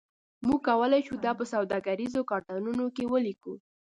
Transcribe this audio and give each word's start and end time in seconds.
موږ 0.45 0.59
کولی 0.67 1.01
شو 1.07 1.15
دا 1.25 1.31
په 1.39 1.45
سوداګریزو 1.53 2.27
کارتونو 2.31 2.85
کې 2.95 3.03
ولیکو 3.13 3.53